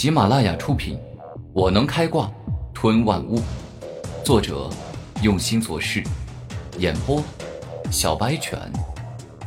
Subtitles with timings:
[0.00, 0.96] 喜马拉雅出品，
[1.52, 2.32] 《我能开挂
[2.72, 3.38] 吞万物》，
[4.24, 4.70] 作者
[5.22, 6.02] 用心做事，
[6.78, 7.22] 演播
[7.92, 8.58] 小白犬，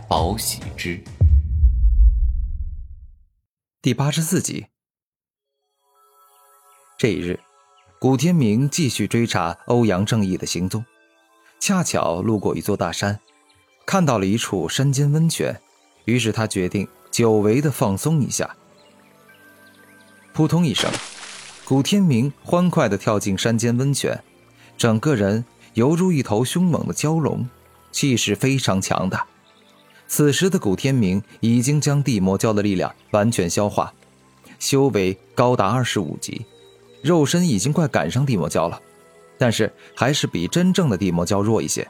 [0.07, 1.03] 宝喜之，
[3.81, 4.67] 第八十四集。
[6.99, 7.39] 这一日，
[7.99, 10.85] 古天明继续追查欧阳正义的行踪，
[11.59, 13.19] 恰巧路过一座大山，
[13.87, 15.59] 看到了一处山间温泉，
[16.05, 18.55] 于是他决定久违的放松一下。
[20.33, 20.91] 扑通一声，
[21.63, 24.19] 古天明欢快地跳进山间温泉，
[24.75, 27.47] 整个人犹如一头凶猛的蛟龙，
[27.91, 29.23] 气势非常强大。
[30.07, 33.93] 此时的古天明已经将地魔蛟的力量完全消化，
[34.57, 36.43] 修为高达二十五级，
[37.03, 38.81] 肉身已经快赶上地魔蛟了，
[39.37, 41.87] 但是还是比真正的地魔蛟弱一些。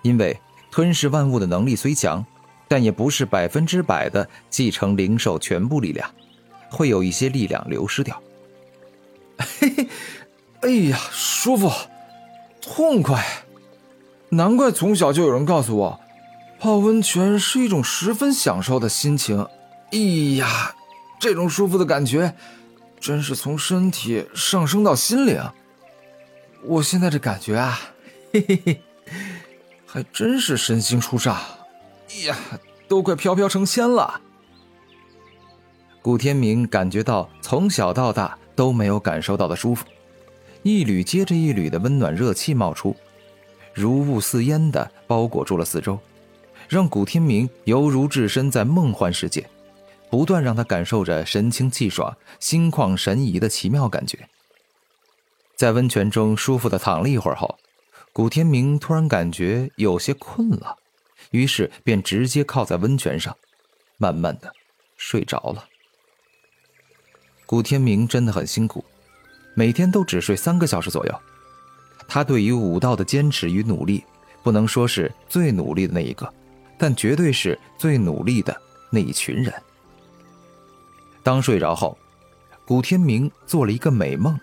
[0.00, 2.24] 因为吞噬万物的能力虽强，
[2.66, 6.10] 但也不是百分之百的继承灵兽全部力量。
[6.72, 8.20] 会有一些力量流失掉。
[9.38, 9.88] 嘿嘿，
[10.62, 11.70] 哎呀，舒服，
[12.60, 13.22] 痛快！
[14.30, 16.00] 难怪从小就有人告诉我，
[16.58, 19.46] 泡温泉是一种十分享受的心情。
[19.90, 19.98] 哎
[20.38, 20.74] 呀，
[21.20, 22.34] 这种舒服的感觉，
[22.98, 25.42] 真是从身体上升到心灵。
[26.64, 27.78] 我现在这感觉啊，
[28.32, 28.82] 嘿嘿嘿，
[29.84, 31.36] 还真是身心舒畅。
[32.10, 32.36] 哎呀，
[32.88, 34.20] 都快飘飘成仙了。
[36.02, 39.86] 古天明感觉到从小到大都没有感受到的舒服，
[40.64, 42.96] 一缕接着一缕的温暖热气冒出，
[43.72, 45.96] 如雾似烟的包裹住了四周，
[46.68, 49.48] 让古天明犹如置身在梦幻世界，
[50.10, 54.28] 不断让他感受着神清气爽、心旷神怡的奇妙感觉。
[55.54, 57.56] 在温泉中舒服的躺了一会儿后，
[58.12, 60.78] 古天明突然感觉有些困了，
[61.30, 63.36] 于是便直接靠在温泉上，
[63.98, 64.52] 慢慢的
[64.96, 65.66] 睡着了。
[67.52, 68.82] 古天明真的很辛苦，
[69.52, 71.14] 每天都只睡三个小时左右。
[72.08, 74.02] 他对于武道的坚持与努力，
[74.42, 76.26] 不能说是最努力的那一个，
[76.78, 78.58] 但绝对是最努力的
[78.88, 79.52] 那一群人。
[81.22, 81.98] 当睡着后，
[82.64, 84.40] 古天明做了一个美梦，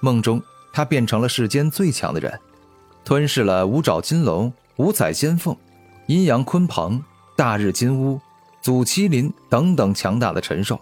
[0.00, 2.36] 梦中他变成了世间最强的人，
[3.04, 5.56] 吞噬了五爪金龙、五彩仙凤、
[6.08, 7.00] 阴阳鲲鹏、
[7.36, 8.20] 大日金乌、
[8.60, 10.80] 祖麒麟等等强大的神兽，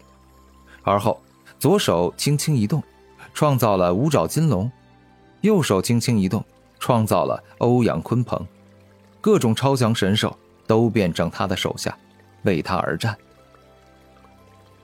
[0.82, 1.20] 而后。
[1.64, 2.82] 左手轻轻一动，
[3.32, 4.70] 创造了五爪金龙；
[5.40, 6.44] 右手轻轻一动，
[6.78, 8.46] 创造了欧阳鲲鹏。
[9.18, 11.96] 各种超强神兽都变成他的手下，
[12.42, 13.16] 为他而战。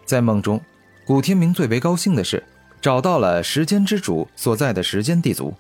[0.07, 0.59] 在梦中，
[1.05, 2.43] 古天明最为高兴的是
[2.81, 5.53] 找到了时间之主所在的时间地族，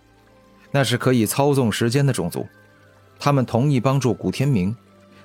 [0.71, 2.47] 那是可以操纵时间的种族。
[3.19, 4.75] 他们同意帮助古天明，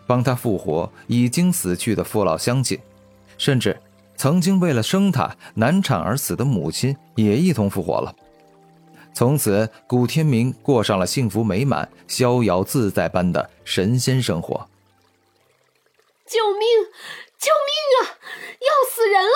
[0.05, 2.77] 帮他复活已经死去的父老乡亲，
[3.37, 3.79] 甚至。
[4.17, 8.15] 曾经为了生他难产而死的母亲也一同复活了。
[9.13, 14.67] 从此，古天明过上了幸福美满、逍遥自在般的神仙生活。
[16.25, 16.67] 救命！
[17.37, 17.71] 救命
[18.01, 18.17] 啊！
[18.59, 19.31] 要死人了！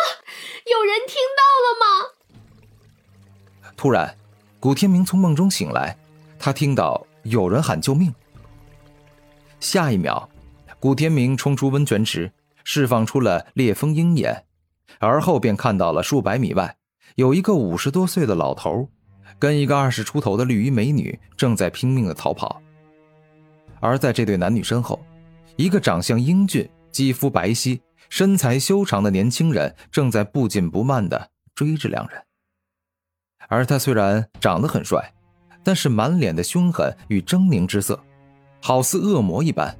[0.66, 3.72] 有人听到了吗？
[3.78, 4.18] 突然，
[4.60, 5.96] 古天明从梦中醒来，
[6.38, 8.14] 他听到有人喊救命。
[9.60, 10.28] 下一秒，
[10.80, 12.32] 古天明冲出温泉池，
[12.64, 14.44] 释放出了烈风鹰眼。
[14.98, 16.76] 而后便看到了数百米外
[17.16, 18.90] 有一个五十多岁的老头，
[19.38, 22.62] 跟一个二十出头的绿衣美女正在拼命的逃跑。
[23.80, 25.00] 而在这对男女身后，
[25.56, 27.80] 一个长相英俊、肌肤白皙、
[28.10, 32.22] 身材修长的年轻人正在不紧不慢的追着两人。
[33.48, 35.14] 而他虽然长得很帅，
[35.64, 38.00] 但是满脸的凶狠与狰狞之色，
[38.62, 39.76] 好似恶魔一般，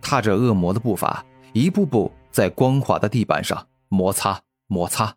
[0.00, 4.40] 踏着恶魔的步伐，一步步在光滑的地板上摩擦。
[4.70, 5.16] 摩擦，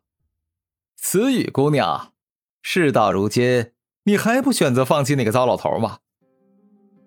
[0.96, 2.14] 慈雨姑娘，
[2.62, 3.74] 事到如今，
[4.06, 5.98] 你还不选择放弃那个糟老头吗？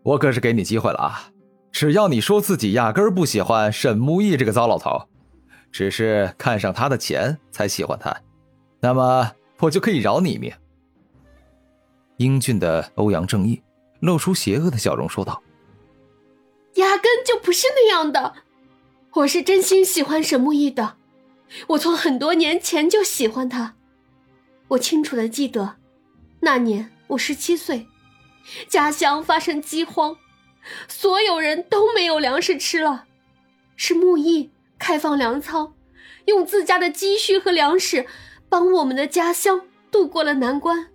[0.02, 1.30] 我可是给你机会了啊！
[1.72, 5.08] 只要你说自己压根儿不喜欢沈木易这个糟老头，
[5.72, 8.14] 只是看上他的钱才喜欢他，
[8.78, 10.52] 那么我就可以饶你一命。
[12.18, 13.62] 英俊的欧阳正义
[14.00, 15.42] 露出邪恶的笑容说道
[16.76, 18.34] ：“压根就不是那样的，
[19.14, 20.98] 我是真心喜欢沈木易的。”
[21.68, 23.74] 我从很多年前就喜欢他，
[24.68, 25.76] 我清楚的记得，
[26.40, 27.86] 那年我十七岁，
[28.68, 30.16] 家乡发生饥荒，
[30.88, 33.06] 所有人都没有粮食吃了，
[33.76, 35.74] 是木易开放粮仓，
[36.26, 38.06] 用自家的积蓄和粮食，
[38.48, 40.88] 帮我们的家乡渡过了难关。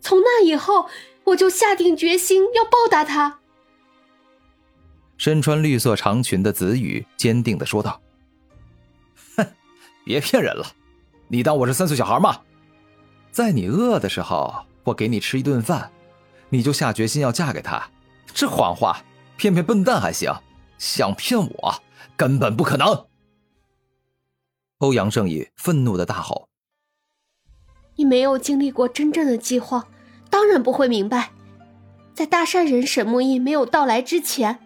[0.00, 0.88] 从那以后，
[1.24, 3.40] 我就下定决心要报答他。
[5.18, 8.00] 身穿绿色长裙的子羽坚定的说道。
[10.04, 10.66] 别骗人了，
[11.28, 12.40] 你当我是三岁小孩吗？
[13.30, 15.90] 在你饿的时候，我给你吃一顿饭，
[16.48, 17.90] 你就下决心要嫁给他？
[18.32, 19.02] 这谎话，
[19.36, 20.32] 骗骗笨蛋还行，
[20.78, 21.74] 想骗我，
[22.16, 23.06] 根本不可能！
[24.78, 26.48] 欧阳正义愤怒的大吼
[27.96, 29.86] ：“你没有经历过真正的饥荒，
[30.30, 31.32] 当然不会明白，
[32.14, 34.58] 在大善人沈木易没有到来之前。”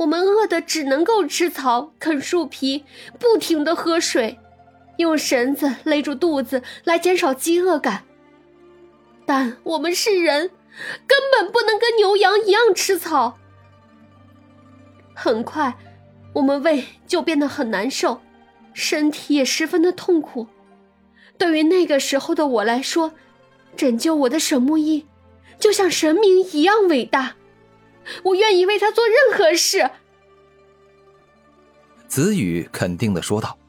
[0.00, 2.86] 我们饿的只能够吃草、啃树皮，
[3.18, 4.38] 不停的喝水，
[5.00, 8.04] 用绳子勒住肚子来减少饥饿感。
[9.26, 10.50] 但我们是人，
[11.06, 13.38] 根本不能跟牛羊一样吃草。
[15.14, 15.76] 很快，
[16.32, 18.20] 我们胃就变得很难受，
[18.72, 20.46] 身体也十分的痛苦。
[21.36, 23.12] 对于那个时候的我来说，
[23.76, 25.06] 拯救我的沈木易，
[25.58, 27.36] 就像神明一样伟大。
[28.24, 29.90] 我愿意为他做任何事。”
[32.08, 33.56] 子羽肯定的说道。“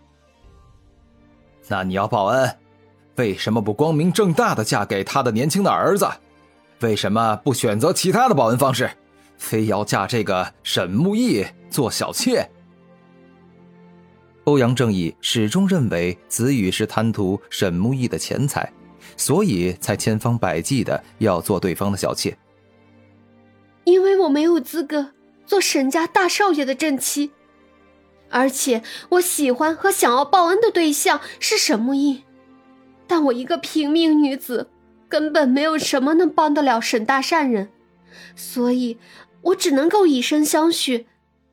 [1.72, 2.58] 那你要报恩，
[3.16, 6.06] 为什么不光明正大的嫁给他的年轻的儿子？
[6.82, 8.92] 为什么不选择其他的报恩方式，
[9.38, 12.46] 非要嫁这个沈木易做小妾？”
[14.44, 18.70] 欧阳正义始终认为子羽是贪图沈木易的钱财，
[19.16, 22.38] 所以才千方百计的要做对方的小妾。
[23.86, 25.12] 因为我没有资格
[25.46, 27.32] 做沈家大少爷的正妻，
[28.32, 32.24] 而且我喜欢和想要报恩的对象是沈木易，
[33.08, 34.70] 但我一个平民女子，
[35.08, 37.70] 根本没有什么能帮得了沈大善人，
[38.36, 38.98] 所以
[39.42, 41.08] 我只能够以身相许，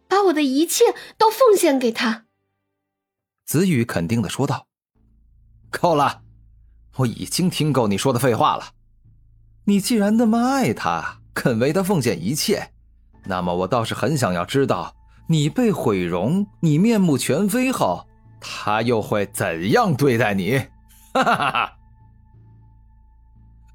[0.07, 0.85] 把我的一切
[1.19, 2.25] 都奉献给他。
[3.45, 4.67] 子羽肯定的说道
[5.71, 6.23] ：“够了，
[6.99, 8.73] 我已经听够你说的废话了。
[9.65, 12.73] 你既然那么爱他。”肯为他奉献一切，
[13.27, 14.97] 那么我倒是很想要知道，
[15.31, 18.07] 你被毁容，你面目全非后，
[18.41, 20.59] 他又会怎样对待你？
[21.13, 21.73] 哈哈哈哈！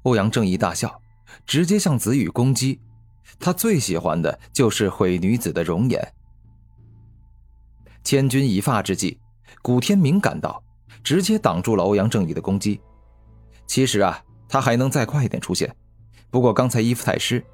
[0.02, 1.00] 欧阳正义大笑，
[1.46, 2.80] 直接向子羽攻击。
[3.38, 6.12] 他最喜欢的就是毁女子的容颜。
[8.02, 9.18] 千钧一发之际，
[9.62, 10.62] 古天明赶到，
[11.02, 12.80] 直接挡住了欧阳正义的攻击。
[13.66, 15.74] 其实啊，他还能再快一点出现，
[16.30, 17.44] 不过刚才衣服太湿。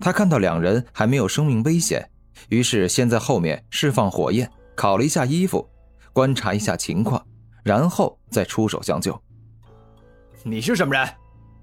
[0.00, 2.10] 他看到两人还没有生命危险，
[2.48, 5.68] 于是先在后面释放火焰，烤了一下衣服，
[6.12, 7.24] 观察一下情况，
[7.62, 9.20] 然后再出手相救。
[10.42, 11.08] 你是什么人？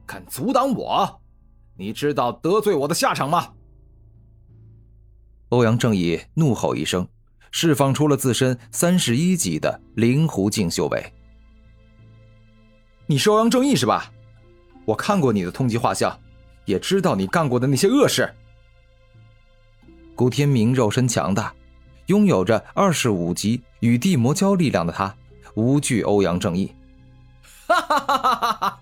[0.06, 1.22] 敢阻挡我？
[1.76, 3.54] 你知道得罪我的下场吗？
[5.50, 7.08] 欧阳正义怒吼一声，
[7.52, 11.14] 释放出了自身三十一级的灵狐境修为。
[13.06, 14.12] 你是欧阳正义是吧？
[14.86, 16.18] 我看过你的通缉画像。
[16.66, 18.30] 也知道你干过的那些恶事。
[20.18, 21.54] 古天明肉身强大，
[22.08, 25.16] 拥有着二十五级与地魔交力量的他，
[25.54, 26.72] 无惧欧阳正义。
[27.68, 28.80] 哈哈哈哈哈！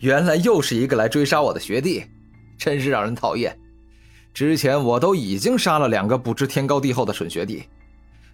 [0.00, 2.04] 原来又是一个来追杀我的学弟，
[2.58, 3.56] 真是让人讨厌。
[4.34, 7.62] 之前我都已经杀了两个不知天高地厚的蠢学弟，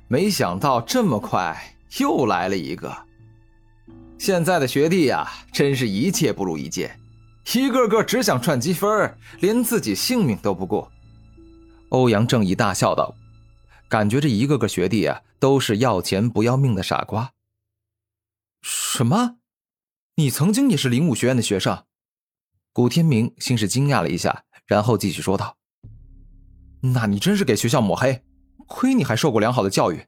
[0.08, 2.90] 没想到这么快又来了一个。
[4.16, 6.90] 现在的学弟呀，真是一届不如一届。
[7.52, 10.88] 一个个只想赚积分，连自己性命都不顾。
[11.90, 13.14] 欧阳正义大笑道
[13.88, 17.32] ：“感觉这一个个学弟啊，都是要钱不要命的傻瓜。”
[18.62, 19.36] 什么？
[20.16, 21.84] 你曾经也是灵武学院的学生？
[22.72, 25.56] 古天明先是惊讶了一下，然后继续说道
[26.94, 28.22] ：“那你真是给学校抹黑，
[28.66, 30.06] 亏你还受过良好的教育，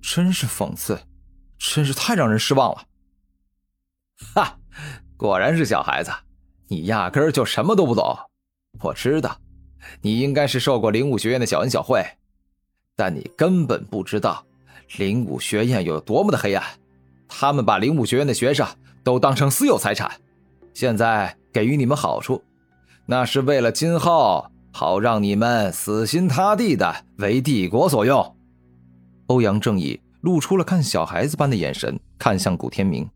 [0.00, 1.06] 真是讽刺，
[1.58, 2.86] 真是太让人失望了。
[4.34, 4.58] ”哈，
[5.16, 6.10] 果然是小孩子。
[6.68, 8.18] 你压根儿就什么都不懂，
[8.80, 9.38] 我知道，
[10.00, 12.04] 你应该是受过灵武学院的小恩小惠，
[12.96, 14.44] 但你根本不知道
[14.98, 16.64] 灵武学院有多么的黑暗。
[17.28, 18.66] 他们把灵武学院的学生
[19.02, 20.10] 都当成私有财产，
[20.74, 22.42] 现在给予你们好处，
[23.06, 28.36] 那是为了今后好让你们死心塌地的为帝国所用。
[29.28, 33.08] 欧阳正义露出了看小孩子般的眼神，看向古天明。